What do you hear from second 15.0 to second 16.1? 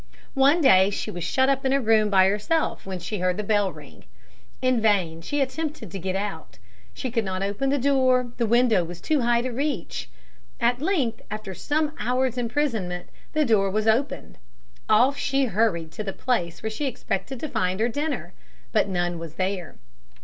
she hurried to